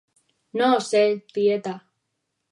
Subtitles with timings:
[0.61, 1.01] No ho sé,
[1.35, 1.75] tieta.